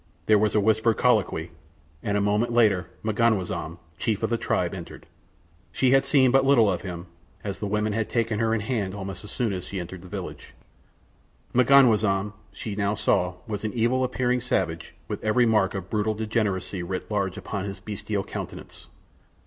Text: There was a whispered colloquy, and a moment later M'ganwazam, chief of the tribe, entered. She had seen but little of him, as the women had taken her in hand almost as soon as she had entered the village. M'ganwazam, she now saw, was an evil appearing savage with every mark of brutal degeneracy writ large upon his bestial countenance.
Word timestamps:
There 0.25 0.39
was 0.39 0.55
a 0.55 0.59
whispered 0.59 0.95
colloquy, 0.97 1.51
and 2.01 2.17
a 2.17 2.21
moment 2.21 2.51
later 2.51 2.87
M'ganwazam, 3.03 3.77
chief 3.99 4.23
of 4.23 4.31
the 4.31 4.35
tribe, 4.39 4.73
entered. 4.73 5.05
She 5.71 5.91
had 5.91 6.05
seen 6.05 6.31
but 6.31 6.43
little 6.43 6.71
of 6.71 6.81
him, 6.81 7.05
as 7.43 7.59
the 7.59 7.67
women 7.67 7.93
had 7.93 8.09
taken 8.09 8.39
her 8.39 8.51
in 8.51 8.61
hand 8.61 8.95
almost 8.95 9.23
as 9.23 9.29
soon 9.29 9.53
as 9.53 9.67
she 9.67 9.77
had 9.77 9.83
entered 9.83 10.01
the 10.01 10.07
village. 10.07 10.55
M'ganwazam, 11.53 12.33
she 12.51 12.75
now 12.75 12.95
saw, 12.95 13.35
was 13.45 13.63
an 13.63 13.73
evil 13.73 14.03
appearing 14.03 14.41
savage 14.41 14.95
with 15.07 15.23
every 15.23 15.45
mark 15.45 15.75
of 15.75 15.91
brutal 15.91 16.15
degeneracy 16.15 16.81
writ 16.81 17.11
large 17.11 17.37
upon 17.37 17.65
his 17.65 17.79
bestial 17.79 18.23
countenance. 18.23 18.87